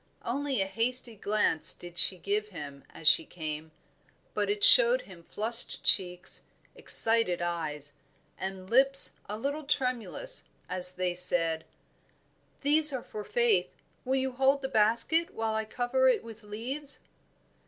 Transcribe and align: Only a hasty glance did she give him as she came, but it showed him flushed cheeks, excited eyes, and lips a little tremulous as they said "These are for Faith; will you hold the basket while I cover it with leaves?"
Only 0.25 0.61
a 0.61 0.65
hasty 0.65 1.15
glance 1.15 1.75
did 1.75 1.95
she 1.95 2.17
give 2.17 2.47
him 2.47 2.83
as 2.89 3.07
she 3.07 3.23
came, 3.23 3.71
but 4.33 4.49
it 4.49 4.63
showed 4.63 5.01
him 5.01 5.21
flushed 5.21 5.83
cheeks, 5.83 6.41
excited 6.73 7.39
eyes, 7.39 7.93
and 8.35 8.67
lips 8.67 9.13
a 9.29 9.37
little 9.37 9.63
tremulous 9.63 10.45
as 10.67 10.95
they 10.95 11.13
said 11.13 11.65
"These 12.63 12.91
are 12.91 13.03
for 13.03 13.23
Faith; 13.23 13.69
will 14.03 14.15
you 14.15 14.31
hold 14.31 14.63
the 14.63 14.69
basket 14.69 15.35
while 15.35 15.53
I 15.53 15.65
cover 15.65 16.07
it 16.07 16.23
with 16.23 16.41
leaves?" 16.41 17.01